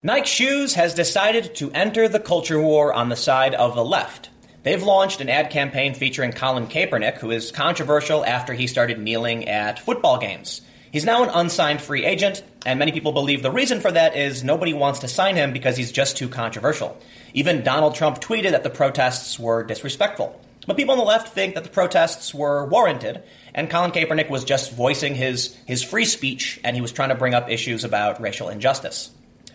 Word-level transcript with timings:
Nike 0.00 0.28
Shoes 0.28 0.74
has 0.74 0.94
decided 0.94 1.56
to 1.56 1.72
enter 1.72 2.06
the 2.06 2.20
culture 2.20 2.62
war 2.62 2.94
on 2.94 3.08
the 3.08 3.16
side 3.16 3.52
of 3.56 3.74
the 3.74 3.84
left. 3.84 4.30
They've 4.62 4.80
launched 4.80 5.20
an 5.20 5.28
ad 5.28 5.50
campaign 5.50 5.92
featuring 5.92 6.30
Colin 6.30 6.68
Kaepernick, 6.68 7.18
who 7.18 7.32
is 7.32 7.50
controversial 7.50 8.24
after 8.24 8.54
he 8.54 8.68
started 8.68 9.00
kneeling 9.00 9.48
at 9.48 9.80
football 9.80 10.18
games. 10.18 10.60
He's 10.92 11.04
now 11.04 11.24
an 11.24 11.30
unsigned 11.34 11.82
free 11.82 12.04
agent, 12.04 12.44
and 12.64 12.78
many 12.78 12.92
people 12.92 13.10
believe 13.10 13.42
the 13.42 13.50
reason 13.50 13.80
for 13.80 13.90
that 13.90 14.16
is 14.16 14.44
nobody 14.44 14.72
wants 14.72 15.00
to 15.00 15.08
sign 15.08 15.34
him 15.34 15.52
because 15.52 15.76
he's 15.76 15.90
just 15.90 16.16
too 16.16 16.28
controversial. 16.28 16.96
Even 17.34 17.64
Donald 17.64 17.96
Trump 17.96 18.20
tweeted 18.20 18.52
that 18.52 18.62
the 18.62 18.70
protests 18.70 19.36
were 19.36 19.64
disrespectful. 19.64 20.40
But 20.68 20.76
people 20.76 20.92
on 20.92 20.98
the 20.98 21.04
left 21.04 21.34
think 21.34 21.56
that 21.56 21.64
the 21.64 21.70
protests 21.70 22.32
were 22.32 22.66
warranted, 22.66 23.24
and 23.52 23.68
Colin 23.68 23.90
Kaepernick 23.90 24.30
was 24.30 24.44
just 24.44 24.70
voicing 24.74 25.16
his, 25.16 25.56
his 25.66 25.82
free 25.82 26.04
speech, 26.04 26.60
and 26.62 26.76
he 26.76 26.82
was 26.82 26.92
trying 26.92 27.08
to 27.08 27.16
bring 27.16 27.34
up 27.34 27.50
issues 27.50 27.82
about 27.82 28.20
racial 28.20 28.48
injustice. 28.48 29.10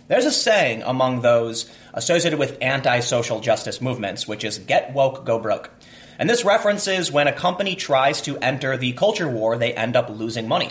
There's 0.08 0.26
a 0.26 0.32
saying 0.32 0.84
among 0.84 1.22
those 1.22 1.70
associated 1.94 2.40
with 2.40 2.58
anti 2.62 3.00
social 3.00 3.40
justice 3.40 3.82
movements, 3.82 4.28
which 4.28 4.44
is 4.44 4.60
get 4.60 4.94
woke, 4.94 5.26
go 5.26 5.40
broke. 5.40 5.72
And 6.20 6.30
this 6.30 6.46
references 6.46 7.12
when 7.12 7.28
a 7.28 7.34
company 7.34 7.76
tries 7.76 8.22
to 8.24 8.38
enter 8.38 8.78
the 8.78 8.94
culture 8.94 9.30
war, 9.30 9.58
they 9.58 9.74
end 9.74 9.96
up 9.96 10.10
losing 10.10 10.48
money. 10.48 10.70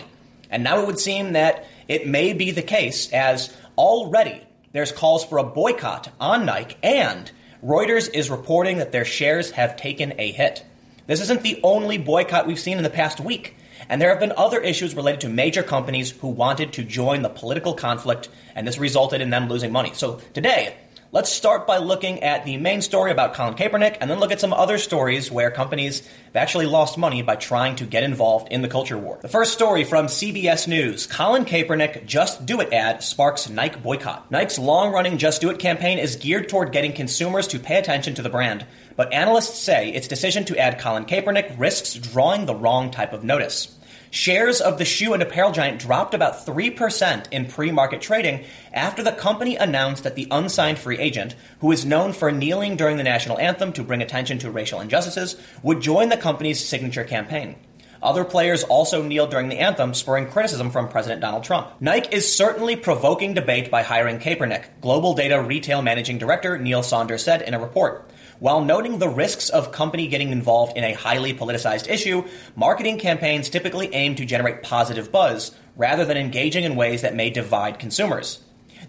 And 0.49 0.63
now 0.63 0.79
it 0.79 0.85
would 0.85 0.99
seem 0.99 1.33
that 1.33 1.65
it 1.87 2.07
may 2.07 2.33
be 2.33 2.51
the 2.51 2.61
case, 2.61 3.11
as 3.11 3.51
already 3.77 4.43
there's 4.71 4.91
calls 4.91 5.25
for 5.25 5.37
a 5.37 5.43
boycott 5.43 6.09
on 6.19 6.45
Nike, 6.45 6.77
and 6.83 7.31
Reuters 7.63 8.09
is 8.13 8.29
reporting 8.29 8.77
that 8.77 8.91
their 8.91 9.05
shares 9.05 9.51
have 9.51 9.75
taken 9.75 10.13
a 10.19 10.31
hit. 10.31 10.65
This 11.07 11.21
isn't 11.21 11.43
the 11.43 11.59
only 11.63 11.97
boycott 11.97 12.47
we've 12.47 12.59
seen 12.59 12.77
in 12.77 12.83
the 12.83 12.89
past 12.89 13.19
week. 13.19 13.55
And 13.89 14.01
there 14.01 14.09
have 14.09 14.19
been 14.19 14.33
other 14.35 14.59
issues 14.59 14.95
related 14.95 15.21
to 15.21 15.29
major 15.29 15.63
companies 15.63 16.11
who 16.11 16.27
wanted 16.27 16.73
to 16.73 16.83
join 16.83 17.21
the 17.21 17.29
political 17.29 17.73
conflict, 17.73 18.29
and 18.55 18.67
this 18.67 18.77
resulted 18.77 19.21
in 19.21 19.29
them 19.29 19.49
losing 19.49 19.71
money. 19.71 19.91
So 19.93 20.19
today, 20.33 20.75
let's 21.11 21.31
start 21.31 21.67
by 21.67 21.77
looking 21.77 22.23
at 22.23 22.45
the 22.45 22.57
main 22.57 22.81
story 22.81 23.11
about 23.11 23.33
Colin 23.33 23.55
Kaepernick, 23.55 23.97
and 23.99 24.09
then 24.09 24.19
look 24.19 24.31
at 24.31 24.39
some 24.39 24.53
other 24.53 24.77
stories 24.77 25.31
where 25.31 25.51
companies 25.51 26.05
have 26.25 26.35
actually 26.35 26.65
lost 26.65 26.97
money 26.97 27.21
by 27.21 27.35
trying 27.35 27.75
to 27.77 27.85
get 27.85 28.03
involved 28.03 28.51
in 28.51 28.61
the 28.61 28.67
culture 28.67 28.97
war. 28.97 29.19
The 29.21 29.27
first 29.27 29.53
story 29.53 29.83
from 29.83 30.07
CBS 30.07 30.67
News 30.67 31.07
Colin 31.07 31.45
Kaepernick 31.45 32.05
Just 32.05 32.45
Do 32.45 32.61
It 32.61 32.73
ad 32.73 33.03
sparks 33.03 33.49
Nike 33.49 33.79
boycott. 33.79 34.31
Nike's 34.31 34.59
long 34.59 34.91
running 34.91 35.17
Just 35.17 35.41
Do 35.41 35.49
It 35.49 35.59
campaign 35.59 35.99
is 35.99 36.15
geared 36.15 36.49
toward 36.49 36.71
getting 36.71 36.93
consumers 36.93 37.47
to 37.47 37.59
pay 37.59 37.77
attention 37.77 38.15
to 38.15 38.21
the 38.21 38.29
brand 38.29 38.65
but 38.95 39.11
analysts 39.13 39.59
say 39.59 39.89
its 39.89 40.07
decision 40.07 40.45
to 40.45 40.57
add 40.57 40.79
Colin 40.79 41.05
Kaepernick 41.05 41.57
risks 41.59 41.95
drawing 41.95 42.45
the 42.45 42.55
wrong 42.55 42.91
type 42.91 43.13
of 43.13 43.23
notice. 43.23 43.75
Shares 44.13 44.61
of 44.61 44.77
the 44.77 44.85
shoe 44.85 45.13
and 45.13 45.23
apparel 45.23 45.51
giant 45.51 45.79
dropped 45.79 46.13
about 46.13 46.45
3% 46.45 47.25
in 47.31 47.47
pre 47.47 47.71
market 47.71 47.99
trading 47.99 48.45
after 48.71 49.01
the 49.01 49.11
company 49.11 49.55
announced 49.55 50.03
that 50.03 50.13
the 50.13 50.27
unsigned 50.29 50.77
free 50.77 50.99
agent, 50.99 51.33
who 51.61 51.71
is 51.71 51.83
known 51.83 52.13
for 52.13 52.31
kneeling 52.31 52.75
during 52.75 52.97
the 52.97 53.03
national 53.03 53.39
anthem 53.39 53.73
to 53.73 53.81
bring 53.81 54.03
attention 54.03 54.37
to 54.37 54.51
racial 54.51 54.81
injustices, 54.81 55.35
would 55.63 55.81
join 55.81 56.09
the 56.09 56.15
company's 56.15 56.63
signature 56.63 57.03
campaign. 57.03 57.55
Other 58.03 58.23
players 58.23 58.63
also 58.63 59.01
kneeled 59.01 59.31
during 59.31 59.49
the 59.49 59.57
anthem, 59.57 59.95
spurring 59.95 60.27
criticism 60.27 60.69
from 60.69 60.89
President 60.89 61.19
Donald 61.19 61.43
Trump. 61.43 61.69
Nike 61.79 62.15
is 62.15 62.31
certainly 62.31 62.75
provoking 62.75 63.33
debate 63.33 63.71
by 63.71 63.81
hiring 63.81 64.19
Kaepernick, 64.19 64.79
Global 64.79 65.15
Data 65.15 65.41
Retail 65.41 65.81
Managing 65.81 66.19
Director 66.19 66.59
Neil 66.59 66.83
Saunders 66.83 67.23
said 67.23 67.41
in 67.41 67.55
a 67.55 67.59
report. 67.59 68.11
While 68.39 68.65
noting 68.65 68.97
the 68.97 69.09
risks 69.09 69.49
of 69.49 69.71
company 69.71 70.07
getting 70.07 70.31
involved 70.31 70.75
in 70.75 70.83
a 70.83 70.93
highly 70.93 71.33
politicized 71.33 71.89
issue, 71.89 72.25
marketing 72.55 72.97
campaigns 72.97 73.49
typically 73.49 73.93
aim 73.93 74.15
to 74.15 74.25
generate 74.25 74.63
positive 74.63 75.11
buzz 75.11 75.55
rather 75.75 76.03
than 76.03 76.17
engaging 76.17 76.63
in 76.63 76.75
ways 76.75 77.01
that 77.01 77.15
may 77.15 77.29
divide 77.29 77.79
consumers. 77.79 78.39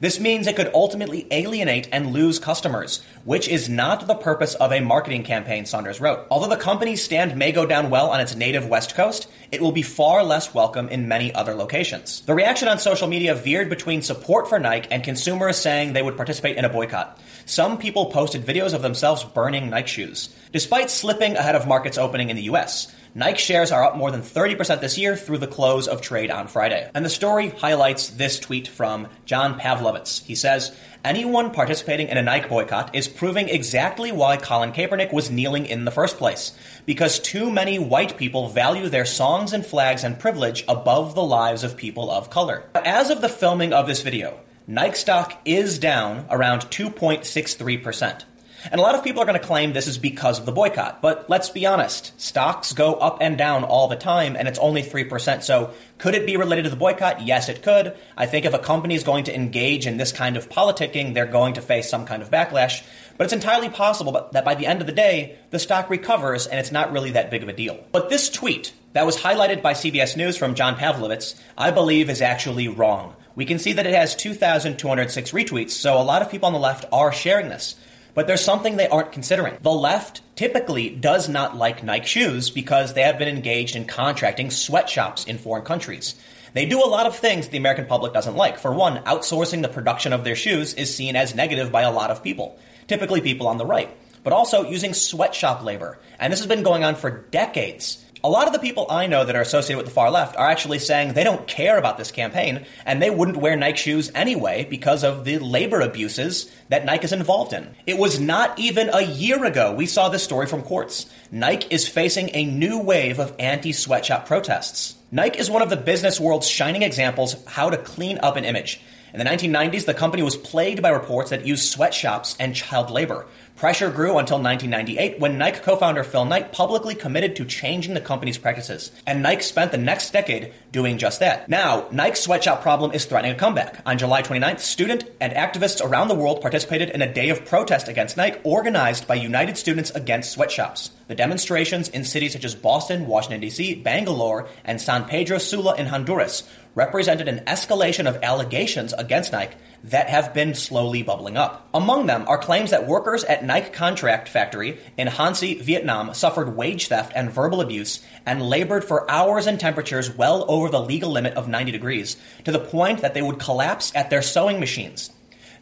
This 0.00 0.18
means 0.18 0.46
it 0.46 0.56
could 0.56 0.72
ultimately 0.74 1.26
alienate 1.30 1.88
and 1.92 2.12
lose 2.12 2.38
customers, 2.38 3.02
which 3.24 3.48
is 3.48 3.68
not 3.68 4.06
the 4.06 4.14
purpose 4.14 4.54
of 4.56 4.72
a 4.72 4.80
marketing 4.80 5.22
campaign, 5.22 5.66
Saunders 5.66 6.00
wrote. 6.00 6.26
Although 6.30 6.48
the 6.48 6.56
company's 6.56 7.02
stand 7.02 7.36
may 7.36 7.52
go 7.52 7.64
down 7.64 7.90
well 7.90 8.10
on 8.10 8.20
its 8.20 8.34
native 8.34 8.66
West 8.66 8.94
Coast, 8.94 9.28
it 9.52 9.60
will 9.60 9.72
be 9.72 9.82
far 9.82 10.24
less 10.24 10.52
welcome 10.52 10.88
in 10.88 11.06
many 11.06 11.32
other 11.32 11.54
locations. 11.54 12.22
The 12.22 12.34
reaction 12.34 12.66
on 12.66 12.78
social 12.78 13.06
media 13.06 13.34
veered 13.34 13.70
between 13.70 14.02
support 14.02 14.48
for 14.48 14.58
Nike 14.58 14.90
and 14.90 15.04
consumers 15.04 15.58
saying 15.58 15.92
they 15.92 16.02
would 16.02 16.16
participate 16.16 16.56
in 16.56 16.64
a 16.64 16.68
boycott. 16.68 17.18
Some 17.46 17.76
people 17.76 18.06
posted 18.06 18.46
videos 18.46 18.72
of 18.72 18.80
themselves 18.80 19.22
burning 19.22 19.68
Nike 19.68 19.88
shoes. 19.88 20.34
Despite 20.52 20.88
slipping 20.88 21.36
ahead 21.36 21.54
of 21.54 21.66
markets 21.66 21.98
opening 21.98 22.30
in 22.30 22.36
the 22.36 22.44
US, 22.44 22.94
Nike 23.14 23.38
shares 23.38 23.70
are 23.70 23.84
up 23.84 23.96
more 23.96 24.10
than 24.10 24.22
30% 24.22 24.80
this 24.80 24.96
year 24.96 25.14
through 25.14 25.38
the 25.38 25.46
close 25.46 25.86
of 25.86 26.00
trade 26.00 26.30
on 26.30 26.48
Friday. 26.48 26.90
And 26.94 27.04
the 27.04 27.10
story 27.10 27.50
highlights 27.50 28.08
this 28.08 28.40
tweet 28.40 28.66
from 28.66 29.08
John 29.26 29.60
Pavlovitz. 29.60 30.24
He 30.24 30.34
says, 30.34 30.74
Anyone 31.04 31.50
participating 31.50 32.08
in 32.08 32.16
a 32.16 32.22
Nike 32.22 32.48
boycott 32.48 32.94
is 32.94 33.06
proving 33.06 33.50
exactly 33.50 34.10
why 34.10 34.38
Colin 34.38 34.72
Kaepernick 34.72 35.12
was 35.12 35.30
kneeling 35.30 35.66
in 35.66 35.84
the 35.84 35.90
first 35.90 36.16
place. 36.16 36.58
Because 36.86 37.20
too 37.20 37.52
many 37.52 37.78
white 37.78 38.16
people 38.16 38.48
value 38.48 38.88
their 38.88 39.04
songs 39.04 39.52
and 39.52 39.64
flags 39.66 40.02
and 40.02 40.18
privilege 40.18 40.64
above 40.66 41.14
the 41.14 41.22
lives 41.22 41.62
of 41.62 41.76
people 41.76 42.10
of 42.10 42.30
color. 42.30 42.64
As 42.74 43.10
of 43.10 43.20
the 43.20 43.28
filming 43.28 43.72
of 43.72 43.86
this 43.86 44.02
video, 44.02 44.40
Nike 44.66 44.96
stock 44.96 45.40
is 45.44 45.78
down 45.78 46.24
around 46.30 46.62
2.63%. 46.62 48.24
And 48.70 48.80
a 48.80 48.82
lot 48.82 48.94
of 48.94 49.04
people 49.04 49.20
are 49.20 49.26
going 49.26 49.38
to 49.38 49.46
claim 49.46 49.74
this 49.74 49.86
is 49.86 49.98
because 49.98 50.38
of 50.38 50.46
the 50.46 50.52
boycott. 50.52 51.02
But 51.02 51.28
let's 51.28 51.50
be 51.50 51.66
honest, 51.66 52.18
stocks 52.18 52.72
go 52.72 52.94
up 52.94 53.18
and 53.20 53.36
down 53.36 53.62
all 53.62 53.88
the 53.88 53.96
time, 53.96 54.36
and 54.36 54.48
it's 54.48 54.58
only 54.58 54.82
3%. 54.82 55.42
So 55.42 55.74
could 55.98 56.14
it 56.14 56.24
be 56.24 56.38
related 56.38 56.62
to 56.62 56.70
the 56.70 56.76
boycott? 56.76 57.26
Yes, 57.26 57.50
it 57.50 57.62
could. 57.62 57.94
I 58.16 58.24
think 58.24 58.46
if 58.46 58.54
a 58.54 58.58
company 58.58 58.94
is 58.94 59.02
going 59.02 59.24
to 59.24 59.34
engage 59.34 59.86
in 59.86 59.98
this 59.98 60.12
kind 60.12 60.34
of 60.34 60.48
politicking, 60.48 61.12
they're 61.12 61.26
going 61.26 61.54
to 61.54 61.60
face 61.60 61.90
some 61.90 62.06
kind 62.06 62.22
of 62.22 62.30
backlash. 62.30 62.82
But 63.18 63.24
it's 63.24 63.34
entirely 63.34 63.68
possible 63.68 64.30
that 64.32 64.46
by 64.46 64.54
the 64.54 64.66
end 64.66 64.80
of 64.80 64.86
the 64.86 64.94
day, 64.94 65.36
the 65.50 65.58
stock 65.58 65.90
recovers 65.90 66.46
and 66.46 66.58
it's 66.58 66.72
not 66.72 66.90
really 66.90 67.10
that 67.10 67.30
big 67.30 67.42
of 67.42 67.50
a 67.50 67.52
deal. 67.52 67.84
But 67.92 68.08
this 68.08 68.30
tweet 68.30 68.72
that 68.94 69.04
was 69.04 69.18
highlighted 69.18 69.60
by 69.60 69.74
CBS 69.74 70.16
News 70.16 70.38
from 70.38 70.54
John 70.54 70.76
Pavlovitz, 70.76 71.38
I 71.58 71.70
believe 71.70 72.08
is 72.08 72.22
actually 72.22 72.68
wrong. 72.68 73.14
We 73.36 73.44
can 73.44 73.58
see 73.58 73.72
that 73.72 73.86
it 73.86 73.94
has 73.94 74.14
2,206 74.14 75.32
retweets, 75.32 75.70
so 75.70 76.00
a 76.00 76.02
lot 76.02 76.22
of 76.22 76.30
people 76.30 76.46
on 76.46 76.52
the 76.52 76.58
left 76.58 76.84
are 76.92 77.12
sharing 77.12 77.48
this. 77.48 77.74
But 78.14 78.28
there's 78.28 78.44
something 78.44 78.76
they 78.76 78.86
aren't 78.86 79.10
considering. 79.10 79.58
The 79.60 79.72
left 79.72 80.20
typically 80.36 80.88
does 80.88 81.28
not 81.28 81.56
like 81.56 81.82
Nike 81.82 82.06
shoes 82.06 82.48
because 82.48 82.94
they 82.94 83.02
have 83.02 83.18
been 83.18 83.28
engaged 83.28 83.74
in 83.74 83.86
contracting 83.86 84.50
sweatshops 84.50 85.24
in 85.24 85.38
foreign 85.38 85.64
countries. 85.64 86.14
They 86.52 86.66
do 86.66 86.78
a 86.78 86.86
lot 86.86 87.06
of 87.06 87.16
things 87.16 87.48
the 87.48 87.58
American 87.58 87.86
public 87.86 88.12
doesn't 88.12 88.36
like. 88.36 88.58
For 88.58 88.72
one, 88.72 89.02
outsourcing 89.02 89.62
the 89.62 89.68
production 89.68 90.12
of 90.12 90.22
their 90.22 90.36
shoes 90.36 90.72
is 90.74 90.94
seen 90.94 91.16
as 91.16 91.34
negative 91.34 91.72
by 91.72 91.82
a 91.82 91.90
lot 91.90 92.12
of 92.12 92.22
people, 92.22 92.56
typically 92.86 93.20
people 93.20 93.48
on 93.48 93.58
the 93.58 93.66
right, 93.66 93.90
but 94.22 94.32
also 94.32 94.62
using 94.62 94.94
sweatshop 94.94 95.64
labor. 95.64 95.98
And 96.20 96.32
this 96.32 96.38
has 96.38 96.46
been 96.46 96.62
going 96.62 96.84
on 96.84 96.94
for 96.94 97.10
decades. 97.10 98.03
A 98.24 98.30
lot 98.30 98.46
of 98.46 98.54
the 98.54 98.58
people 98.58 98.86
I 98.88 99.06
know 99.06 99.22
that 99.22 99.36
are 99.36 99.42
associated 99.42 99.76
with 99.76 99.84
the 99.84 99.92
far 99.92 100.10
left 100.10 100.34
are 100.36 100.48
actually 100.48 100.78
saying 100.78 101.12
they 101.12 101.24
don't 101.24 101.46
care 101.46 101.76
about 101.76 101.98
this 101.98 102.10
campaign 102.10 102.64
and 102.86 103.02
they 103.02 103.10
wouldn't 103.10 103.36
wear 103.36 103.54
Nike 103.54 103.76
shoes 103.76 104.10
anyway 104.14 104.66
because 104.70 105.04
of 105.04 105.26
the 105.26 105.36
labor 105.36 105.82
abuses 105.82 106.50
that 106.70 106.86
Nike 106.86 107.04
is 107.04 107.12
involved 107.12 107.52
in. 107.52 107.74
It 107.86 107.98
was 107.98 108.18
not 108.18 108.58
even 108.58 108.88
a 108.94 109.02
year 109.02 109.44
ago 109.44 109.74
we 109.74 109.84
saw 109.84 110.08
this 110.08 110.24
story 110.24 110.46
from 110.46 110.62
Quartz. 110.62 111.04
Nike 111.30 111.68
is 111.68 111.86
facing 111.86 112.30
a 112.32 112.46
new 112.46 112.78
wave 112.78 113.18
of 113.18 113.34
anti 113.38 113.72
sweatshop 113.72 114.24
protests. 114.26 114.96
Nike 115.12 115.38
is 115.38 115.50
one 115.50 115.60
of 115.60 115.68
the 115.68 115.76
business 115.76 116.18
world's 116.18 116.48
shining 116.48 116.80
examples 116.80 117.36
how 117.44 117.68
to 117.68 117.76
clean 117.76 118.18
up 118.22 118.36
an 118.36 118.46
image. 118.46 118.80
In 119.12 119.18
the 119.18 119.26
1990s, 119.26 119.84
the 119.84 119.94
company 119.94 120.22
was 120.24 120.36
plagued 120.36 120.82
by 120.82 120.88
reports 120.88 121.28
that 121.28 121.46
used 121.46 121.70
sweatshops 121.70 122.34
and 122.40 122.56
child 122.56 122.90
labor. 122.90 123.26
Pressure 123.56 123.88
grew 123.88 124.18
until 124.18 124.42
1998 124.42 125.20
when 125.20 125.38
Nike 125.38 125.60
co 125.60 125.76
founder 125.76 126.02
Phil 126.02 126.24
Knight 126.24 126.50
publicly 126.50 126.96
committed 126.96 127.36
to 127.36 127.44
changing 127.44 127.94
the 127.94 128.00
company's 128.00 128.36
practices. 128.36 128.90
And 129.06 129.22
Nike 129.22 129.42
spent 129.42 129.70
the 129.70 129.78
next 129.78 130.12
decade 130.12 130.52
doing 130.72 130.98
just 130.98 131.20
that. 131.20 131.48
Now, 131.48 131.86
Nike's 131.92 132.20
sweatshop 132.20 132.62
problem 132.62 132.90
is 132.90 133.04
threatening 133.04 133.36
a 133.36 133.38
comeback. 133.38 133.80
On 133.86 133.96
July 133.96 134.22
29th, 134.22 134.58
student 134.58 135.04
and 135.20 135.32
activists 135.34 135.80
around 135.80 136.08
the 136.08 136.16
world 136.16 136.40
participated 136.40 136.90
in 136.90 137.00
a 137.00 137.12
day 137.12 137.28
of 137.28 137.44
protest 137.44 137.86
against 137.86 138.16
Nike 138.16 138.40
organized 138.42 139.06
by 139.06 139.14
United 139.14 139.56
Students 139.56 139.92
Against 139.92 140.32
Sweatshops. 140.32 140.90
The 141.06 141.14
demonstrations 141.14 141.88
in 141.88 142.02
cities 142.02 142.32
such 142.32 142.44
as 142.44 142.56
Boston, 142.56 143.06
Washington, 143.06 143.40
D.C., 143.40 143.76
Bangalore, 143.76 144.48
and 144.64 144.80
San 144.80 145.04
Pedro 145.04 145.38
Sula 145.38 145.76
in 145.76 145.86
Honduras 145.86 146.42
represented 146.74 147.28
an 147.28 147.44
escalation 147.46 148.08
of 148.08 148.18
allegations 148.22 148.92
against 148.94 149.32
Nike 149.32 149.54
that 149.84 150.08
have 150.08 150.32
been 150.32 150.54
slowly 150.54 151.02
bubbling 151.02 151.36
up. 151.36 151.68
Among 151.74 152.06
them 152.06 152.24
are 152.26 152.38
claims 152.38 152.70
that 152.70 152.86
workers 152.86 153.22
at 153.24 153.44
Nike 153.44 153.70
Contract 153.70 154.30
Factory 154.30 154.78
in 154.96 155.08
Hansae, 155.08 155.60
Vietnam 155.60 156.14
suffered 156.14 156.56
wage 156.56 156.88
theft 156.88 157.12
and 157.14 157.30
verbal 157.30 157.60
abuse 157.60 158.02
and 158.24 158.42
labored 158.42 158.82
for 158.82 159.10
hours 159.10 159.46
in 159.46 159.58
temperatures 159.58 160.10
well 160.16 160.46
over 160.48 160.70
the 160.70 160.80
legal 160.80 161.10
limit 161.10 161.34
of 161.34 161.48
90 161.48 161.70
degrees, 161.70 162.16
to 162.44 162.52
the 162.52 162.58
point 162.58 163.02
that 163.02 163.12
they 163.12 163.20
would 163.20 163.38
collapse 163.38 163.92
at 163.94 164.08
their 164.08 164.22
sewing 164.22 164.58
machines. 164.58 165.10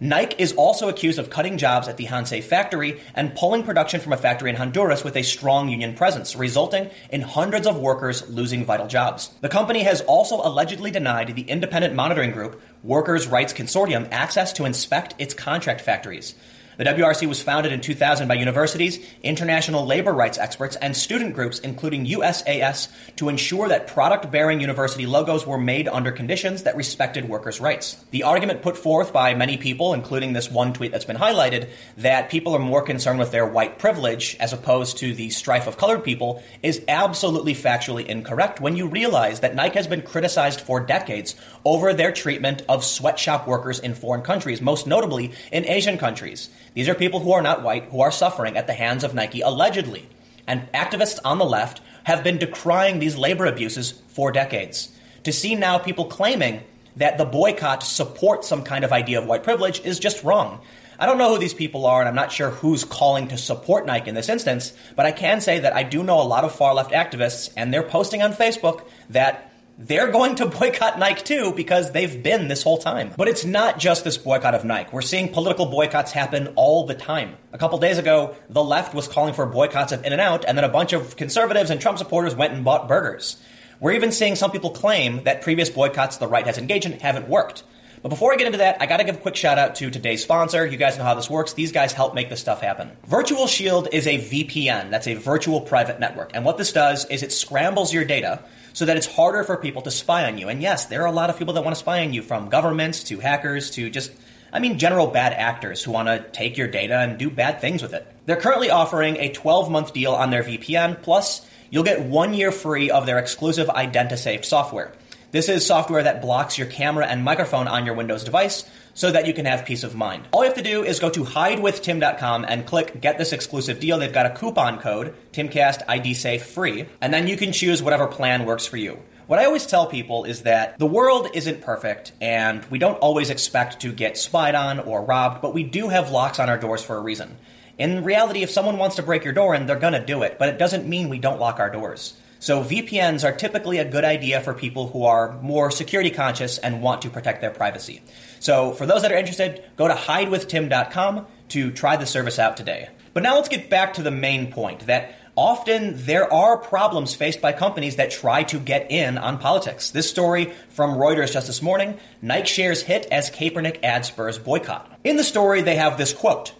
Nike 0.02 0.34
is 0.42 0.52
also 0.54 0.88
accused 0.88 1.20
of 1.20 1.30
cutting 1.30 1.58
jobs 1.58 1.86
at 1.86 1.96
the 1.96 2.06
Hansae 2.06 2.42
factory 2.42 3.00
and 3.14 3.36
pulling 3.36 3.62
production 3.62 4.00
from 4.00 4.12
a 4.12 4.16
factory 4.16 4.50
in 4.50 4.56
Honduras 4.56 5.04
with 5.04 5.16
a 5.16 5.22
strong 5.22 5.68
union 5.68 5.94
presence, 5.94 6.34
resulting 6.34 6.90
in 7.10 7.20
hundreds 7.20 7.68
of 7.68 7.78
workers 7.78 8.28
losing 8.28 8.64
vital 8.64 8.88
jobs. 8.88 9.30
The 9.42 9.48
company 9.48 9.84
has 9.84 10.00
also 10.00 10.40
allegedly 10.42 10.90
denied 10.90 11.36
the 11.36 11.42
independent 11.42 11.94
monitoring 11.94 12.32
group 12.32 12.60
Workers' 12.82 13.28
Rights 13.28 13.52
Consortium 13.52 14.08
access 14.10 14.52
to 14.54 14.64
inspect 14.64 15.14
its 15.18 15.34
contract 15.34 15.80
factories. 15.80 16.34
The 16.78 16.84
WRC 16.84 17.28
was 17.28 17.42
founded 17.42 17.70
in 17.70 17.82
2000 17.82 18.28
by 18.28 18.34
universities, 18.34 18.98
international 19.22 19.84
labor 19.84 20.12
rights 20.12 20.38
experts, 20.38 20.74
and 20.76 20.96
student 20.96 21.34
groups, 21.34 21.58
including 21.58 22.06
USAS, 22.06 22.88
to 23.16 23.28
ensure 23.28 23.68
that 23.68 23.88
product 23.88 24.30
bearing 24.30 24.58
university 24.60 25.04
logos 25.04 25.46
were 25.46 25.58
made 25.58 25.86
under 25.86 26.10
conditions 26.10 26.62
that 26.62 26.74
respected 26.74 27.28
workers' 27.28 27.60
rights. 27.60 28.02
The 28.10 28.22
argument 28.22 28.62
put 28.62 28.78
forth 28.78 29.12
by 29.12 29.34
many 29.34 29.58
people, 29.58 29.92
including 29.92 30.32
this 30.32 30.50
one 30.50 30.72
tweet 30.72 30.92
that's 30.92 31.04
been 31.04 31.16
highlighted, 31.16 31.68
that 31.98 32.30
people 32.30 32.54
are 32.56 32.58
more 32.58 32.80
concerned 32.80 33.18
with 33.18 33.32
their 33.32 33.46
white 33.46 33.78
privilege 33.78 34.38
as 34.40 34.54
opposed 34.54 34.96
to 34.98 35.12
the 35.12 35.28
strife 35.28 35.66
of 35.66 35.76
colored 35.76 36.02
people, 36.02 36.42
is 36.62 36.82
absolutely 36.88 37.54
factually 37.54 38.06
incorrect 38.06 38.62
when 38.62 38.76
you 38.76 38.86
realize 38.86 39.40
that 39.40 39.54
Nike 39.54 39.76
has 39.76 39.86
been 39.86 40.00
criticized 40.00 40.62
for 40.62 40.80
decades 40.80 41.34
over 41.66 41.92
their 41.92 42.12
treatment 42.12 42.62
of 42.66 42.82
sweatshop 42.82 43.46
workers 43.46 43.78
in 43.78 43.94
foreign 43.94 44.22
countries, 44.22 44.62
most 44.62 44.86
notably 44.86 45.32
in 45.52 45.66
Asian 45.66 45.98
countries. 45.98 46.48
These 46.74 46.88
are 46.88 46.94
people 46.94 47.20
who 47.20 47.32
are 47.32 47.42
not 47.42 47.62
white 47.62 47.84
who 47.84 48.00
are 48.00 48.10
suffering 48.10 48.56
at 48.56 48.66
the 48.66 48.72
hands 48.72 49.04
of 49.04 49.14
Nike 49.14 49.40
allegedly. 49.40 50.08
And 50.46 50.70
activists 50.72 51.18
on 51.24 51.38
the 51.38 51.44
left 51.44 51.80
have 52.04 52.24
been 52.24 52.38
decrying 52.38 52.98
these 52.98 53.16
labor 53.16 53.46
abuses 53.46 53.92
for 54.08 54.32
decades. 54.32 54.90
To 55.24 55.32
see 55.32 55.54
now 55.54 55.78
people 55.78 56.06
claiming 56.06 56.62
that 56.96 57.18
the 57.18 57.24
boycott 57.24 57.82
supports 57.82 58.48
some 58.48 58.64
kind 58.64 58.84
of 58.84 58.92
idea 58.92 59.20
of 59.20 59.26
white 59.26 59.44
privilege 59.44 59.80
is 59.80 59.98
just 59.98 60.24
wrong. 60.24 60.60
I 60.98 61.06
don't 61.06 61.18
know 61.18 61.30
who 61.30 61.38
these 61.38 61.54
people 61.54 61.86
are, 61.86 62.00
and 62.00 62.08
I'm 62.08 62.14
not 62.14 62.32
sure 62.32 62.50
who's 62.50 62.84
calling 62.84 63.28
to 63.28 63.38
support 63.38 63.86
Nike 63.86 64.08
in 64.08 64.14
this 64.14 64.28
instance, 64.28 64.72
but 64.94 65.06
I 65.06 65.12
can 65.12 65.40
say 65.40 65.58
that 65.60 65.74
I 65.74 65.82
do 65.82 66.02
know 66.02 66.20
a 66.20 66.22
lot 66.22 66.44
of 66.44 66.54
far 66.54 66.74
left 66.74 66.92
activists, 66.92 67.52
and 67.56 67.72
they're 67.72 67.82
posting 67.82 68.22
on 68.22 68.32
Facebook 68.32 68.82
that 69.10 69.51
they're 69.78 70.10
going 70.10 70.34
to 70.36 70.46
boycott 70.46 70.98
Nike 70.98 71.22
too 71.22 71.52
because 71.56 71.92
they've 71.92 72.22
been 72.22 72.48
this 72.48 72.62
whole 72.62 72.78
time. 72.78 73.12
But 73.16 73.28
it's 73.28 73.44
not 73.44 73.78
just 73.78 74.04
this 74.04 74.18
boycott 74.18 74.54
of 74.54 74.64
Nike. 74.64 74.90
We're 74.92 75.02
seeing 75.02 75.32
political 75.32 75.66
boycotts 75.66 76.12
happen 76.12 76.48
all 76.56 76.86
the 76.86 76.94
time. 76.94 77.36
A 77.52 77.58
couple 77.58 77.78
days 77.78 77.98
ago, 77.98 78.36
the 78.48 78.62
left 78.62 78.94
was 78.94 79.08
calling 79.08 79.34
for 79.34 79.46
boycotts 79.46 79.92
of 79.92 80.04
In 80.04 80.12
N 80.12 80.20
Out, 80.20 80.44
and 80.44 80.56
then 80.56 80.64
a 80.64 80.68
bunch 80.68 80.92
of 80.92 81.16
conservatives 81.16 81.70
and 81.70 81.80
Trump 81.80 81.98
supporters 81.98 82.34
went 82.34 82.52
and 82.52 82.64
bought 82.64 82.88
burgers. 82.88 83.36
We're 83.80 83.92
even 83.92 84.12
seeing 84.12 84.36
some 84.36 84.52
people 84.52 84.70
claim 84.70 85.24
that 85.24 85.42
previous 85.42 85.68
boycotts 85.68 86.18
the 86.18 86.28
right 86.28 86.46
has 86.46 86.58
engaged 86.58 86.86
in 86.86 86.92
haven't 87.00 87.28
worked. 87.28 87.64
But 88.02 88.08
before 88.08 88.32
I 88.32 88.36
get 88.36 88.46
into 88.46 88.58
that, 88.58 88.78
I 88.80 88.86
gotta 88.86 89.04
give 89.04 89.14
a 89.14 89.20
quick 89.20 89.36
shout 89.36 89.58
out 89.58 89.76
to 89.76 89.88
today's 89.88 90.22
sponsor. 90.22 90.66
You 90.66 90.76
guys 90.76 90.98
know 90.98 91.04
how 91.04 91.14
this 91.14 91.30
works. 91.30 91.52
These 91.52 91.70
guys 91.70 91.92
help 91.92 92.14
make 92.14 92.28
this 92.28 92.40
stuff 92.40 92.60
happen. 92.60 92.90
Virtual 93.06 93.46
Shield 93.46 93.88
is 93.92 94.08
a 94.08 94.18
VPN. 94.18 94.90
That's 94.90 95.06
a 95.06 95.14
virtual 95.14 95.60
private 95.60 96.00
network. 96.00 96.32
And 96.34 96.44
what 96.44 96.58
this 96.58 96.72
does 96.72 97.04
is 97.06 97.22
it 97.22 97.30
scrambles 97.30 97.92
your 97.92 98.04
data 98.04 98.42
so 98.72 98.84
that 98.86 98.96
it's 98.96 99.06
harder 99.06 99.44
for 99.44 99.56
people 99.56 99.82
to 99.82 99.90
spy 99.92 100.24
on 100.24 100.36
you. 100.36 100.48
And 100.48 100.60
yes, 100.60 100.86
there 100.86 101.02
are 101.02 101.06
a 101.06 101.12
lot 101.12 101.30
of 101.30 101.38
people 101.38 101.54
that 101.54 101.62
want 101.62 101.76
to 101.76 101.80
spy 101.80 102.04
on 102.04 102.12
you 102.12 102.22
from 102.22 102.48
governments 102.48 103.04
to 103.04 103.20
hackers 103.20 103.70
to 103.72 103.88
just 103.88 104.10
I 104.52 104.58
mean, 104.58 104.78
general 104.78 105.06
bad 105.06 105.32
actors 105.32 105.82
who 105.82 105.92
want 105.92 106.08
to 106.08 106.28
take 106.32 106.58
your 106.58 106.68
data 106.68 106.98
and 106.98 107.18
do 107.18 107.30
bad 107.30 107.60
things 107.60 107.80
with 107.80 107.94
it. 107.94 108.06
They're 108.26 108.36
currently 108.36 108.68
offering 108.68 109.16
a 109.16 109.30
12 109.30 109.70
month 109.70 109.94
deal 109.94 110.12
on 110.12 110.28
their 110.28 110.42
VPN, 110.42 111.00
plus, 111.02 111.46
you'll 111.70 111.84
get 111.84 112.02
one 112.02 112.34
year 112.34 112.52
free 112.52 112.90
of 112.90 113.06
their 113.06 113.18
exclusive 113.18 113.68
IdentiSafe 113.68 114.44
software. 114.44 114.92
This 115.32 115.48
is 115.48 115.64
software 115.64 116.02
that 116.02 116.20
blocks 116.20 116.58
your 116.58 116.66
camera 116.66 117.06
and 117.06 117.24
microphone 117.24 117.66
on 117.66 117.86
your 117.86 117.94
Windows 117.94 118.22
device 118.22 118.68
so 118.92 119.10
that 119.10 119.26
you 119.26 119.32
can 119.32 119.46
have 119.46 119.64
peace 119.64 119.82
of 119.82 119.94
mind. 119.94 120.28
All 120.30 120.42
you 120.42 120.50
have 120.50 120.58
to 120.58 120.62
do 120.62 120.84
is 120.84 121.00
go 121.00 121.08
to 121.08 121.24
hidewithtim.com 121.24 122.44
and 122.46 122.66
click 122.66 123.00
get 123.00 123.16
this 123.16 123.32
exclusive 123.32 123.80
deal. 123.80 123.98
They've 123.98 124.12
got 124.12 124.26
a 124.26 124.34
coupon 124.34 124.78
code, 124.78 125.14
Timcast 125.32 125.84
ID 125.88 126.12
Safe 126.12 126.44
free, 126.44 126.84
and 127.00 127.14
then 127.14 127.28
you 127.28 127.38
can 127.38 127.50
choose 127.50 127.82
whatever 127.82 128.06
plan 128.06 128.44
works 128.44 128.66
for 128.66 128.76
you. 128.76 129.00
What 129.26 129.38
I 129.38 129.46
always 129.46 129.64
tell 129.64 129.86
people 129.86 130.24
is 130.24 130.42
that 130.42 130.78
the 130.78 130.84
world 130.84 131.28
isn't 131.32 131.62
perfect 131.62 132.12
and 132.20 132.62
we 132.66 132.78
don't 132.78 132.98
always 132.98 133.30
expect 133.30 133.80
to 133.80 133.90
get 133.90 134.18
spied 134.18 134.54
on 134.54 134.80
or 134.80 135.02
robbed, 135.02 135.40
but 135.40 135.54
we 135.54 135.62
do 135.62 135.88
have 135.88 136.10
locks 136.10 136.40
on 136.40 136.50
our 136.50 136.58
doors 136.58 136.84
for 136.84 136.96
a 136.96 137.00
reason. 137.00 137.38
In 137.78 138.04
reality, 138.04 138.42
if 138.42 138.50
someone 138.50 138.76
wants 138.76 138.96
to 138.96 139.02
break 139.02 139.24
your 139.24 139.32
door 139.32 139.54
in, 139.54 139.64
they're 139.64 139.76
gonna 139.76 140.04
do 140.04 140.24
it, 140.24 140.38
but 140.38 140.50
it 140.50 140.58
doesn't 140.58 140.86
mean 140.86 141.08
we 141.08 141.18
don't 141.18 141.40
lock 141.40 141.58
our 141.58 141.70
doors. 141.70 142.18
So 142.42 142.64
VPNs 142.64 143.22
are 143.22 143.30
typically 143.30 143.78
a 143.78 143.84
good 143.84 144.04
idea 144.04 144.40
for 144.40 144.52
people 144.52 144.88
who 144.88 145.04
are 145.04 145.40
more 145.42 145.70
security 145.70 146.10
conscious 146.10 146.58
and 146.58 146.82
want 146.82 147.02
to 147.02 147.08
protect 147.08 147.40
their 147.40 147.52
privacy. 147.52 148.02
So 148.40 148.72
for 148.72 148.84
those 148.84 149.02
that 149.02 149.12
are 149.12 149.16
interested, 149.16 149.62
go 149.76 149.86
to 149.86 149.94
hidewithtim.com 149.94 151.26
to 151.50 151.70
try 151.70 151.94
the 151.94 152.04
service 152.04 152.40
out 152.40 152.56
today. 152.56 152.88
But 153.14 153.22
now 153.22 153.36
let's 153.36 153.48
get 153.48 153.70
back 153.70 153.94
to 153.94 154.02
the 154.02 154.10
main 154.10 154.50
point 154.50 154.88
that 154.88 155.14
often 155.36 155.92
there 156.04 156.32
are 156.32 156.56
problems 156.56 157.14
faced 157.14 157.40
by 157.40 157.52
companies 157.52 157.94
that 157.94 158.10
try 158.10 158.42
to 158.42 158.58
get 158.58 158.90
in 158.90 159.18
on 159.18 159.38
politics. 159.38 159.90
This 159.90 160.10
story 160.10 160.52
from 160.70 160.96
Reuters 160.96 161.32
just 161.32 161.46
this 161.46 161.62
morning 161.62 161.96
Nike 162.22 162.48
shares 162.48 162.82
hit 162.82 163.06
as 163.12 163.30
Kaepernick 163.30 163.84
ad 163.84 164.04
spurs 164.04 164.40
boycott. 164.40 164.98
In 165.04 165.14
the 165.14 165.22
story, 165.22 165.62
they 165.62 165.76
have 165.76 165.96
this 165.96 166.12
quote 166.12 166.54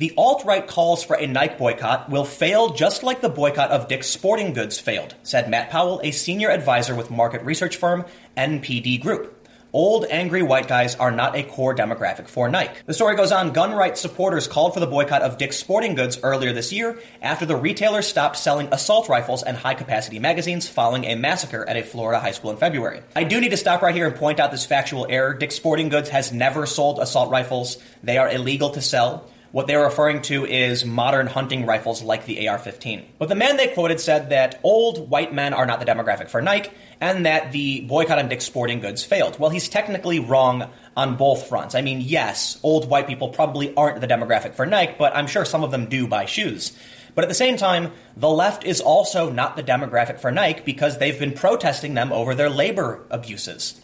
the 0.00 0.14
alt 0.16 0.46
right 0.46 0.66
calls 0.66 1.04
for 1.04 1.14
a 1.14 1.26
Nike 1.26 1.56
boycott 1.56 2.08
will 2.08 2.24
fail 2.24 2.70
just 2.70 3.02
like 3.02 3.20
the 3.20 3.28
boycott 3.28 3.70
of 3.70 3.86
Dick's 3.86 4.06
Sporting 4.06 4.54
Goods 4.54 4.78
failed, 4.78 5.14
said 5.22 5.50
Matt 5.50 5.68
Powell, 5.68 6.00
a 6.02 6.10
senior 6.10 6.50
advisor 6.50 6.94
with 6.94 7.10
market 7.10 7.42
research 7.42 7.76
firm 7.76 8.06
NPD 8.34 9.02
Group. 9.02 9.36
Old, 9.74 10.06
angry 10.08 10.42
white 10.42 10.68
guys 10.68 10.94
are 10.94 11.10
not 11.10 11.36
a 11.36 11.42
core 11.42 11.74
demographic 11.74 12.28
for 12.28 12.48
Nike. 12.48 12.72
The 12.86 12.94
story 12.94 13.14
goes 13.14 13.30
on 13.30 13.52
gun 13.52 13.72
rights 13.72 14.00
supporters 14.00 14.48
called 14.48 14.72
for 14.72 14.80
the 14.80 14.86
boycott 14.86 15.20
of 15.20 15.36
Dick's 15.36 15.58
Sporting 15.58 15.94
Goods 15.94 16.18
earlier 16.22 16.54
this 16.54 16.72
year 16.72 16.98
after 17.20 17.44
the 17.44 17.54
retailer 17.54 18.00
stopped 18.00 18.38
selling 18.38 18.68
assault 18.72 19.10
rifles 19.10 19.42
and 19.42 19.54
high 19.54 19.74
capacity 19.74 20.18
magazines 20.18 20.66
following 20.66 21.04
a 21.04 21.14
massacre 21.14 21.68
at 21.68 21.76
a 21.76 21.82
Florida 21.82 22.18
high 22.18 22.32
school 22.32 22.52
in 22.52 22.56
February. 22.56 23.02
I 23.14 23.24
do 23.24 23.38
need 23.38 23.50
to 23.50 23.58
stop 23.58 23.82
right 23.82 23.94
here 23.94 24.06
and 24.06 24.16
point 24.16 24.40
out 24.40 24.50
this 24.50 24.64
factual 24.64 25.06
error. 25.10 25.34
Dick's 25.34 25.56
Sporting 25.56 25.90
Goods 25.90 26.08
has 26.08 26.32
never 26.32 26.64
sold 26.64 27.00
assault 27.00 27.30
rifles, 27.30 27.76
they 28.02 28.16
are 28.16 28.30
illegal 28.30 28.70
to 28.70 28.80
sell. 28.80 29.30
What 29.52 29.66
they're 29.66 29.82
referring 29.82 30.22
to 30.22 30.46
is 30.46 30.84
modern 30.84 31.26
hunting 31.26 31.66
rifles 31.66 32.02
like 32.02 32.24
the 32.24 32.48
AR 32.48 32.58
15. 32.58 33.04
But 33.18 33.28
the 33.28 33.34
man 33.34 33.56
they 33.56 33.66
quoted 33.66 33.98
said 33.98 34.30
that 34.30 34.60
old 34.62 35.10
white 35.10 35.34
men 35.34 35.54
are 35.54 35.66
not 35.66 35.80
the 35.80 35.86
demographic 35.86 36.28
for 36.28 36.40
Nike 36.40 36.70
and 37.00 37.26
that 37.26 37.50
the 37.50 37.80
boycott 37.80 38.20
on 38.20 38.28
Dick's 38.28 38.44
Sporting 38.44 38.78
Goods 38.78 39.02
failed. 39.02 39.40
Well, 39.40 39.50
he's 39.50 39.68
technically 39.68 40.20
wrong 40.20 40.70
on 40.96 41.16
both 41.16 41.48
fronts. 41.48 41.74
I 41.74 41.80
mean, 41.80 42.00
yes, 42.00 42.60
old 42.62 42.88
white 42.88 43.08
people 43.08 43.30
probably 43.30 43.74
aren't 43.74 44.00
the 44.00 44.06
demographic 44.06 44.54
for 44.54 44.66
Nike, 44.66 44.94
but 44.96 45.16
I'm 45.16 45.26
sure 45.26 45.44
some 45.44 45.64
of 45.64 45.72
them 45.72 45.86
do 45.86 46.06
buy 46.06 46.26
shoes. 46.26 46.76
But 47.16 47.24
at 47.24 47.28
the 47.28 47.34
same 47.34 47.56
time, 47.56 47.90
the 48.16 48.30
left 48.30 48.64
is 48.64 48.80
also 48.80 49.30
not 49.30 49.56
the 49.56 49.64
demographic 49.64 50.20
for 50.20 50.30
Nike 50.30 50.62
because 50.64 50.98
they've 50.98 51.18
been 51.18 51.32
protesting 51.32 51.94
them 51.94 52.12
over 52.12 52.36
their 52.36 52.50
labor 52.50 53.04
abuses. 53.10 53.80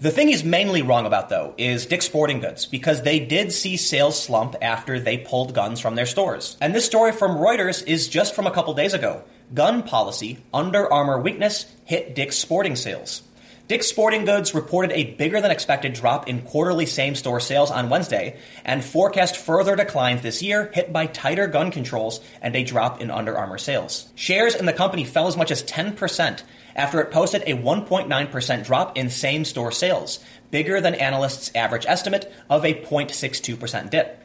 The 0.00 0.10
thing 0.10 0.28
he's 0.28 0.42
mainly 0.42 0.80
wrong 0.80 1.04
about, 1.04 1.28
though, 1.28 1.52
is 1.58 1.84
Dick's 1.84 2.06
Sporting 2.06 2.40
Goods, 2.40 2.64
because 2.64 3.02
they 3.02 3.20
did 3.20 3.52
see 3.52 3.76
sales 3.76 4.18
slump 4.18 4.56
after 4.62 4.98
they 4.98 5.18
pulled 5.18 5.52
guns 5.52 5.78
from 5.78 5.94
their 5.94 6.06
stores. 6.06 6.56
And 6.58 6.74
this 6.74 6.86
story 6.86 7.12
from 7.12 7.36
Reuters 7.36 7.86
is 7.86 8.08
just 8.08 8.34
from 8.34 8.46
a 8.46 8.50
couple 8.50 8.72
days 8.72 8.94
ago. 8.94 9.24
Gun 9.52 9.82
policy, 9.82 10.38
Under 10.54 10.90
Armour 10.90 11.20
weakness, 11.20 11.66
hit 11.84 12.14
Dick's 12.14 12.38
Sporting 12.38 12.76
sales. 12.76 13.22
Dick's 13.68 13.88
Sporting 13.88 14.24
Goods 14.24 14.54
reported 14.54 14.90
a 14.92 15.12
bigger 15.16 15.42
than 15.42 15.50
expected 15.50 15.92
drop 15.92 16.26
in 16.28 16.40
quarterly 16.42 16.86
same 16.86 17.14
store 17.14 17.38
sales 17.38 17.70
on 17.70 17.90
Wednesday 17.90 18.38
and 18.64 18.82
forecast 18.82 19.36
further 19.36 19.76
declines 19.76 20.22
this 20.22 20.42
year, 20.42 20.70
hit 20.72 20.94
by 20.94 21.06
tighter 21.06 21.46
gun 21.46 21.70
controls 21.70 22.20
and 22.40 22.56
a 22.56 22.64
drop 22.64 23.02
in 23.02 23.10
Under 23.10 23.36
Armour 23.36 23.58
sales. 23.58 24.08
Shares 24.14 24.54
in 24.54 24.64
the 24.64 24.72
company 24.72 25.04
fell 25.04 25.28
as 25.28 25.36
much 25.36 25.50
as 25.50 25.62
10% 25.62 26.42
after 26.80 26.98
it 26.98 27.10
posted 27.10 27.42
a 27.42 27.52
1.9% 27.52 28.64
drop 28.64 28.96
in 28.96 29.10
same 29.10 29.44
store 29.44 29.70
sales, 29.70 30.18
bigger 30.50 30.80
than 30.80 30.94
analysts' 30.94 31.54
average 31.54 31.84
estimate 31.86 32.32
of 32.48 32.64
a 32.64 32.72
0.62% 32.72 33.90
dip. 33.90 34.16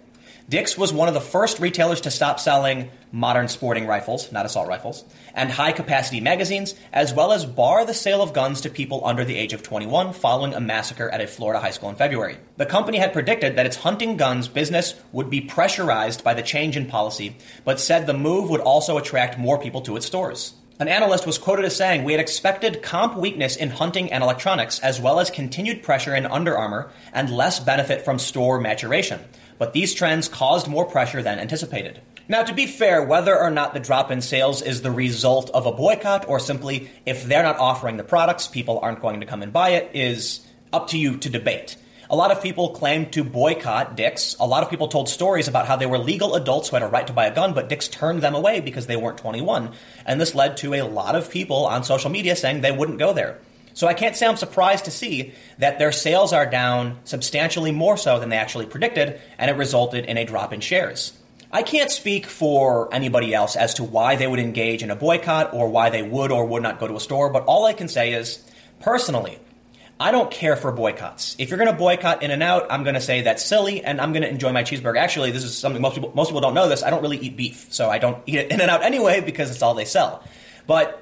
Dick's 0.47 0.77
was 0.77 0.93
one 0.93 1.09
of 1.09 1.13
the 1.13 1.19
first 1.19 1.59
retailers 1.59 1.99
to 2.01 2.11
stop 2.11 2.39
selling 2.39 2.91
modern 3.11 3.49
sporting 3.49 3.87
rifles, 3.87 4.31
not 4.31 4.45
assault 4.45 4.69
rifles, 4.69 5.03
and 5.33 5.51
high 5.51 5.73
capacity 5.73 6.21
magazines, 6.21 6.75
as 6.93 7.13
well 7.13 7.33
as 7.33 7.45
bar 7.45 7.83
the 7.83 7.93
sale 7.93 8.21
of 8.21 8.31
guns 8.31 8.61
to 8.61 8.69
people 8.69 9.05
under 9.05 9.25
the 9.25 9.35
age 9.35 9.51
of 9.51 9.61
21 9.61 10.13
following 10.13 10.53
a 10.53 10.61
massacre 10.61 11.09
at 11.09 11.19
a 11.19 11.27
Florida 11.27 11.59
high 11.59 11.71
school 11.71 11.89
in 11.89 11.95
February. 11.95 12.37
The 12.55 12.65
company 12.65 12.99
had 12.99 13.11
predicted 13.11 13.57
that 13.57 13.65
its 13.65 13.77
hunting 13.77 14.15
guns 14.15 14.47
business 14.47 14.93
would 15.11 15.29
be 15.29 15.41
pressurized 15.41 16.23
by 16.23 16.33
the 16.33 16.43
change 16.43 16.77
in 16.77 16.85
policy, 16.85 17.35
but 17.65 17.81
said 17.81 18.05
the 18.05 18.13
move 18.13 18.49
would 18.49 18.61
also 18.61 18.97
attract 18.97 19.37
more 19.37 19.59
people 19.59 19.81
to 19.81 19.97
its 19.97 20.05
stores. 20.05 20.53
An 20.77 20.89
analyst 20.89 21.25
was 21.25 21.37
quoted 21.37 21.63
as 21.63 21.73
saying, 21.73 22.03
We 22.03 22.11
had 22.11 22.19
expected 22.19 22.83
comp 22.83 23.15
weakness 23.15 23.55
in 23.55 23.69
hunting 23.69 24.11
and 24.11 24.21
electronics, 24.21 24.77
as 24.79 24.99
well 24.99 25.21
as 25.21 25.29
continued 25.29 25.83
pressure 25.83 26.13
in 26.13 26.25
Under 26.25 26.57
Armour 26.57 26.91
and 27.13 27.29
less 27.29 27.61
benefit 27.61 28.03
from 28.03 28.19
store 28.19 28.59
maturation. 28.59 29.21
But 29.57 29.71
these 29.71 29.93
trends 29.93 30.27
caused 30.27 30.67
more 30.67 30.83
pressure 30.83 31.23
than 31.23 31.39
anticipated. 31.39 32.01
Now, 32.27 32.43
to 32.43 32.53
be 32.53 32.67
fair, 32.67 33.01
whether 33.01 33.39
or 33.39 33.51
not 33.51 33.73
the 33.73 33.79
drop 33.79 34.11
in 34.11 34.19
sales 34.19 34.61
is 34.61 34.81
the 34.81 34.91
result 34.91 35.49
of 35.51 35.65
a 35.65 35.71
boycott 35.71 36.27
or 36.27 36.41
simply 36.41 36.89
if 37.05 37.23
they're 37.23 37.43
not 37.43 37.57
offering 37.57 37.95
the 37.95 38.03
products, 38.03 38.49
people 38.49 38.79
aren't 38.81 39.01
going 39.01 39.21
to 39.21 39.25
come 39.25 39.43
and 39.43 39.53
buy 39.53 39.69
it 39.69 39.91
is 39.93 40.45
up 40.73 40.89
to 40.89 40.97
you 40.97 41.15
to 41.17 41.29
debate. 41.29 41.77
A 42.09 42.15
lot 42.15 42.31
of 42.31 42.43
people 42.43 42.69
claimed 42.69 43.13
to 43.13 43.23
boycott 43.23 43.97
Dick's. 43.97 44.35
A 44.39 44.45
lot 44.45 44.61
of 44.61 44.69
people 44.69 44.87
told 44.87 45.09
stories 45.09 45.47
about 45.47 45.65
how 45.65 45.75
they 45.75 45.87
were 45.87 45.97
legal 45.97 46.35
adults 46.35 46.69
who 46.69 46.75
had 46.75 46.83
a 46.83 46.87
right 46.87 47.07
to 47.07 47.13
buy 47.13 47.25
a 47.25 47.33
gun, 47.33 47.53
but 47.53 47.67
Dick's 47.67 47.87
turned 47.87 48.21
them 48.21 48.35
away 48.35 48.61
because 48.61 48.85
they 48.85 48.95
weren't 48.95 49.17
21. 49.17 49.71
And 50.05 50.21
this 50.21 50.35
led 50.35 50.57
to 50.57 50.75
a 50.75 50.83
lot 50.83 51.15
of 51.15 51.31
people 51.31 51.65
on 51.65 51.83
social 51.83 52.11
media 52.11 52.35
saying 52.35 52.61
they 52.61 52.71
wouldn't 52.71 52.99
go 52.99 53.11
there. 53.13 53.39
So 53.73 53.87
I 53.87 53.93
can't 53.93 54.15
say 54.15 54.27
I'm 54.27 54.37
surprised 54.37 54.85
to 54.85 54.91
see 54.91 55.33
that 55.57 55.79
their 55.79 55.91
sales 55.91 56.31
are 56.31 56.45
down 56.45 56.99
substantially 57.03 57.71
more 57.71 57.97
so 57.97 58.19
than 58.19 58.29
they 58.29 58.37
actually 58.37 58.67
predicted, 58.67 59.19
and 59.37 59.49
it 59.49 59.57
resulted 59.57 60.05
in 60.05 60.17
a 60.17 60.25
drop 60.25 60.53
in 60.53 60.61
shares. 60.61 61.11
I 61.51 61.63
can't 61.63 61.91
speak 61.91 62.25
for 62.25 62.93
anybody 62.93 63.33
else 63.33 63.55
as 63.55 63.73
to 63.75 63.83
why 63.83 64.15
they 64.15 64.27
would 64.27 64.39
engage 64.39 64.83
in 64.83 64.91
a 64.91 64.95
boycott 64.95 65.53
or 65.53 65.69
why 65.69 65.89
they 65.89 66.03
would 66.03 66.31
or 66.31 66.45
would 66.45 66.63
not 66.63 66.79
go 66.79 66.87
to 66.87 66.95
a 66.95 66.99
store, 66.99 67.29
but 67.29 67.45
all 67.45 67.65
I 67.65 67.73
can 67.73 67.87
say 67.87 68.13
is, 68.13 68.43
personally, 68.79 69.39
I 69.99 70.11
don't 70.11 70.29
care 70.29 70.57
for 70.57 70.71
boycotts. 70.73 71.37
If 71.39 71.49
you're 71.49 71.57
going 71.57 71.71
to 71.71 71.77
boycott 71.77 72.21
In 72.21 72.31
and 72.31 72.43
Out, 72.43 72.67
I'm 72.69 72.83
going 72.83 72.95
to 72.95 73.01
say 73.01 73.21
that's 73.21 73.45
silly, 73.45 73.83
and 73.83 74.01
I'm 74.01 74.11
going 74.11 74.23
to 74.23 74.29
enjoy 74.29 74.51
my 74.51 74.63
cheeseburger. 74.63 74.97
Actually, 74.97 75.31
this 75.31 75.43
is 75.43 75.57
something 75.57 75.81
most 75.81 75.95
people 75.95 76.11
most 76.13 76.29
people 76.29 76.41
don't 76.41 76.53
know. 76.53 76.67
This 76.67 76.83
I 76.83 76.89
don't 76.89 77.01
really 77.01 77.17
eat 77.17 77.37
beef, 77.37 77.67
so 77.69 77.89
I 77.89 77.97
don't 77.97 78.21
eat 78.25 78.35
it 78.35 78.51
In 78.51 78.59
and 78.59 78.69
Out 78.69 78.83
anyway 78.83 79.21
because 79.21 79.51
it's 79.51 79.61
all 79.61 79.73
they 79.73 79.85
sell. 79.85 80.23
But 80.67 81.01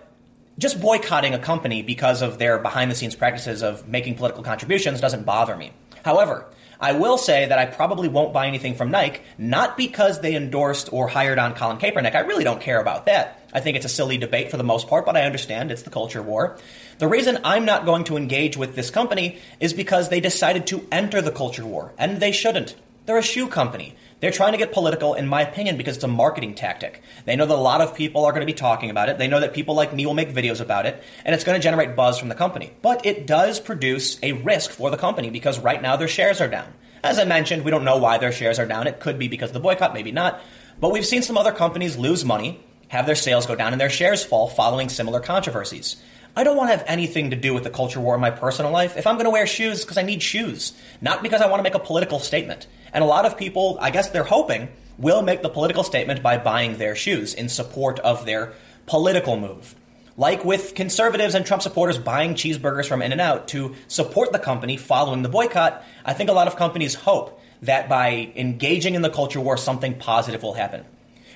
just 0.60 0.80
boycotting 0.80 1.34
a 1.34 1.40
company 1.40 1.82
because 1.82 2.22
of 2.22 2.38
their 2.38 2.60
behind 2.60 2.92
the 2.92 2.96
scenes 2.96 3.16
practices 3.16 3.64
of 3.64 3.88
making 3.88 4.16
political 4.16 4.44
contributions 4.44 5.02
doesn't 5.02 5.26
bother 5.26 5.56
me. 5.56 5.72
However, 6.06 6.46
I 6.84 6.92
will 6.92 7.18
say 7.18 7.46
that 7.46 7.58
I 7.58 7.66
probably 7.66 8.10
won't 8.10 8.34
buy 8.34 8.48
anything 8.48 8.76
from 8.76 8.92
Nike, 8.92 9.22
not 9.38 9.78
because 9.78 10.20
they 10.20 10.36
endorsed 10.36 10.92
or 10.92 11.08
hired 11.08 11.40
on 11.40 11.56
Colin 11.56 11.78
Kaepernick. 11.78 12.14
I 12.14 12.20
really 12.20 12.44
don't 12.44 12.60
care 12.60 12.82
about 12.82 13.06
that. 13.06 13.40
I 13.54 13.62
think 13.62 13.78
it's 13.78 13.86
a 13.86 13.90
silly 13.90 14.18
debate 14.18 14.52
for 14.52 14.58
the 14.58 14.66
most 14.66 14.90
part, 14.90 15.06
but 15.06 15.16
I 15.16 15.22
understand 15.22 15.72
it's 15.72 15.84
the 15.84 15.90
culture 15.90 16.22
war. 16.22 16.58
The 16.98 17.08
reason 17.08 17.40
I'm 17.46 17.64
not 17.64 17.86
going 17.86 18.04
to 18.06 18.18
engage 18.18 18.58
with 18.58 18.76
this 18.76 18.90
company 18.90 19.40
is 19.62 19.74
because 19.74 20.10
they 20.10 20.20
decided 20.20 20.68
to 20.68 20.86
enter 20.92 21.22
the 21.22 21.32
culture 21.32 21.66
war, 21.66 21.94
and 21.98 22.20
they 22.20 22.34
shouldn't. 22.34 22.76
They're 23.06 23.18
a 23.18 23.24
shoe 23.24 23.48
company. 23.48 23.96
They're 24.24 24.32
trying 24.32 24.54
to 24.54 24.58
get 24.58 24.72
political, 24.72 25.16
in 25.16 25.28
my 25.28 25.42
opinion, 25.42 25.76
because 25.76 25.96
it's 25.98 26.06
a 26.06 26.08
marketing 26.08 26.56
tactic. 26.56 27.02
They 27.26 27.36
know 27.36 27.46
that 27.46 27.54
a 27.54 27.60
lot 27.60 27.82
of 27.82 27.94
people 27.94 28.24
are 28.24 28.32
going 28.32 28.40
to 28.40 28.46
be 28.46 28.54
talking 28.54 28.90
about 28.90 29.10
it. 29.10 29.18
They 29.18 29.28
know 29.28 29.42
that 29.42 29.54
people 29.54 29.76
like 29.76 29.94
me 29.94 30.06
will 30.06 30.14
make 30.14 30.30
videos 30.30 30.62
about 30.62 30.86
it, 30.86 31.04
and 31.26 31.36
it's 31.36 31.44
going 31.44 31.60
to 31.60 31.62
generate 31.62 31.98
buzz 31.98 32.20
from 32.20 32.30
the 32.30 32.36
company. 32.36 32.72
But 32.82 33.06
it 33.06 33.28
does 33.28 33.60
produce 33.60 34.18
a 34.24 34.32
risk 34.32 34.72
for 34.72 34.90
the 34.90 34.96
company 34.96 35.30
because 35.30 35.60
right 35.60 35.82
now 35.82 35.98
their 35.98 36.08
shares 36.08 36.40
are 36.40 36.48
down. 36.48 36.72
As 37.04 37.20
I 37.20 37.26
mentioned, 37.26 37.66
we 37.66 37.72
don't 37.72 37.84
know 37.84 37.98
why 37.98 38.18
their 38.18 38.32
shares 38.32 38.60
are 38.60 38.66
down. 38.66 38.88
It 38.88 39.02
could 39.02 39.20
be 39.20 39.28
because 39.28 39.50
of 39.50 39.56
the 39.56 39.60
boycott, 39.60 39.94
maybe 39.94 40.14
not. 40.14 40.40
But 40.80 40.94
we've 40.94 41.06
seen 41.06 41.22
some 41.22 41.38
other 41.38 41.52
companies 41.52 41.98
lose 41.98 42.24
money, 42.24 42.64
have 42.88 43.06
their 43.06 43.16
sales 43.16 43.46
go 43.46 43.58
down, 43.58 43.74
and 43.74 43.82
their 43.82 43.90
shares 43.90 44.24
fall 44.24 44.48
following 44.48 44.88
similar 44.88 45.20
controversies. 45.20 46.02
I 46.36 46.44
don't 46.44 46.58
want 46.58 46.72
to 46.72 46.78
have 46.78 46.86
anything 46.88 47.30
to 47.30 47.36
do 47.36 47.54
with 47.54 47.64
the 47.64 47.70
culture 47.70 48.00
war 48.00 48.16
in 48.16 48.22
my 48.22 48.32
personal 48.32 48.72
life. 48.72 48.98
If 48.98 49.06
I'm 49.06 49.16
going 49.16 49.26
to 49.26 49.30
wear 49.30 49.46
shoes, 49.46 49.82
because 49.82 50.00
I 50.00 50.02
need 50.02 50.24
shoes, 50.24 50.74
not 51.00 51.22
because 51.22 51.42
I 51.42 51.48
want 51.48 51.60
to 51.60 51.64
make 51.64 51.76
a 51.76 51.80
political 51.80 52.20
statement. 52.20 52.66
And 52.92 53.04
a 53.04 53.08
lot 53.08 53.26
of 53.26 53.38
people, 53.38 53.78
I 53.80 53.92
guess 53.92 54.10
they're 54.10 54.24
hoping, 54.24 54.70
will 54.98 55.22
make 55.22 55.44
the 55.44 55.50
political 55.50 55.84
statement 55.84 56.24
by 56.24 56.40
buying 56.40 56.78
their 56.78 56.96
shoes 56.96 57.36
in 57.36 57.50
support 57.50 58.00
of 58.00 58.26
their 58.26 58.54
political 58.88 59.40
move. 59.40 59.76
Like 60.18 60.44
with 60.44 60.74
conservatives 60.74 61.36
and 61.36 61.46
Trump 61.46 61.62
supporters 61.62 62.00
buying 62.00 62.34
cheeseburgers 62.34 62.88
from 62.88 63.04
In-N-Out 63.04 63.48
to 63.50 63.76
support 63.88 64.32
the 64.32 64.40
company 64.40 64.76
following 64.78 65.22
the 65.22 65.30
boycott, 65.30 65.84
I 66.04 66.14
think 66.14 66.32
a 66.32 66.34
lot 66.34 66.48
of 66.48 66.56
companies 66.56 66.96
hope 66.96 67.42
that 67.62 67.90
by 67.90 68.32
engaging 68.36 68.96
in 68.96 69.04
the 69.04 69.10
culture 69.10 69.40
war, 69.40 69.56
something 69.56 70.00
positive 70.00 70.42
will 70.42 70.54
happen. 70.54 70.84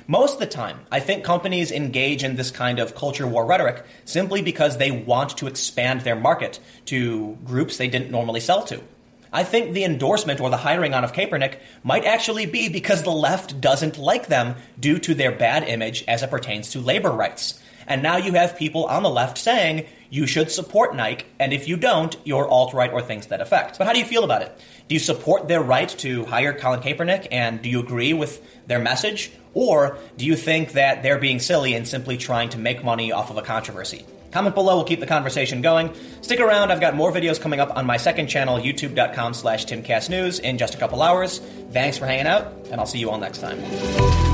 Most 0.09 0.35
of 0.35 0.39
the 0.39 0.47
time, 0.47 0.79
I 0.89 1.01
think 1.01 1.25
companies 1.25 1.69
engage 1.69 2.23
in 2.23 2.37
this 2.37 2.49
kind 2.49 2.79
of 2.79 2.95
culture 2.95 3.27
war 3.27 3.45
rhetoric 3.45 3.83
simply 4.05 4.41
because 4.41 4.77
they 4.77 4.89
want 4.89 5.37
to 5.37 5.47
expand 5.47 6.01
their 6.01 6.15
market 6.15 6.61
to 6.85 7.37
groups 7.43 7.75
they 7.75 7.89
didn't 7.89 8.09
normally 8.09 8.39
sell 8.39 8.63
to. 8.63 8.81
I 9.33 9.43
think 9.43 9.73
the 9.73 9.83
endorsement 9.83 10.39
or 10.39 10.49
the 10.49 10.55
hiring 10.55 10.93
on 10.93 11.03
of 11.03 11.11
Kaepernick 11.11 11.57
might 11.83 12.05
actually 12.05 12.45
be 12.45 12.69
because 12.69 13.03
the 13.03 13.11
left 13.11 13.59
doesn't 13.59 13.97
like 13.97 14.27
them 14.27 14.55
due 14.79 14.97
to 14.99 15.13
their 15.13 15.33
bad 15.33 15.63
image 15.63 16.05
as 16.07 16.23
it 16.23 16.29
pertains 16.29 16.71
to 16.71 16.79
labor 16.79 17.11
rights. 17.11 17.61
And 17.85 18.01
now 18.01 18.15
you 18.15 18.33
have 18.33 18.57
people 18.57 18.85
on 18.85 19.03
the 19.03 19.09
left 19.09 19.37
saying 19.37 19.85
you 20.09 20.25
should 20.25 20.51
support 20.51 20.95
Nike, 20.95 21.25
and 21.39 21.51
if 21.51 21.67
you 21.67 21.75
don't, 21.75 22.15
you're 22.23 22.47
alt 22.47 22.73
right 22.73 22.91
or 22.91 23.01
things 23.01 23.27
that 23.27 23.41
affect. 23.41 23.77
But 23.77 23.87
how 23.87 23.93
do 23.93 23.99
you 23.99 24.05
feel 24.05 24.23
about 24.23 24.41
it? 24.41 24.57
Do 24.87 24.95
you 24.95 24.99
support 24.99 25.47
their 25.47 25.61
right 25.61 25.89
to 25.99 26.25
hire 26.25 26.53
Colin 26.53 26.81
Kaepernick, 26.81 27.27
and 27.31 27.61
do 27.61 27.69
you 27.69 27.79
agree 27.79 28.13
with 28.13 28.41
their 28.67 28.79
message? 28.79 29.31
Or 29.57 29.97
do 30.17 30.25
you 30.25 30.35
think 30.35 30.73
that 30.73 31.01
they're 31.01 31.17
being 31.17 31.39
silly 31.39 31.73
and 31.73 31.87
simply 31.87 32.15
trying 32.15 32.49
to 32.49 32.59
make 32.59 32.83
money 32.83 33.11
off 33.11 33.31
of 33.31 33.37
a 33.37 33.41
controversy? 33.41 34.05
Comment 34.31 34.53
below, 34.53 34.75
we'll 34.75 34.85
keep 34.85 34.99
the 34.99 35.07
conversation 35.07 35.63
going. 35.63 35.91
Stick 36.21 36.39
around, 36.39 36.71
I've 36.71 36.79
got 36.79 36.93
more 36.93 37.11
videos 37.11 37.41
coming 37.41 37.59
up 37.59 37.75
on 37.75 37.87
my 37.87 37.97
second 37.97 38.27
channel, 38.27 38.59
youtube.com 38.59 39.33
slash 39.33 39.65
timcastnews, 39.65 40.41
in 40.41 40.59
just 40.59 40.75
a 40.75 40.77
couple 40.77 41.01
hours. 41.01 41.39
Thanks 41.71 41.97
for 41.97 42.05
hanging 42.05 42.27
out, 42.27 42.53
and 42.69 42.79
I'll 42.79 42.85
see 42.85 42.99
you 42.99 43.09
all 43.09 43.17
next 43.17 43.39
time. 43.39 44.26